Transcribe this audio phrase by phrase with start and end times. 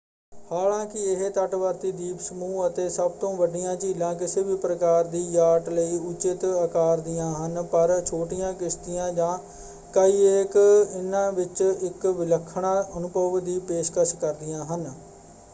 [0.51, 5.69] ਹਾਲਾਂਕਿ ਇਹ ਤਟਵਰਤੀ ਦੀਪ ਸਮੂਹ ਅਤੇ ਸਭ ਤੋਂ ਵੱਡੀਆਂ ਝੀਲਾਂ ਕਿਸੇ ਵੀ ਪ੍ਰਕਾਰ ਦੀ ਯਾਟ
[5.69, 9.37] ਲਈ ਉਚਿਤ ਆਕਾਰ ਦੀਆਂ ਹਨ ਪਰ ਛੋਟੀਆਂ ਕਿਸ਼ਤੀਆਂ ਜਾਂ
[9.93, 10.57] ਕਾਈਐਕ
[10.93, 14.91] ਇਨ੍ਹਾਂ ਵਿੱਚ ਇੱਕ ਵਿਲੱਖਣਾ ਅਨੁਭਵ ਦੀ ਪੇਸ਼ਕਸ਼ ਕਰਦੀਆਂ ਹਨ।